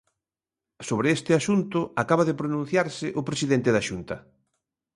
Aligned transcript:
Sobre 0.87 1.07
este 1.17 1.31
asunto 1.41 1.79
acaba 2.03 2.27
de 2.29 2.37
pronunciarse 2.41 3.07
o 3.19 3.21
presidente 3.29 3.69
da 3.75 3.85
Xunta. 3.87 4.15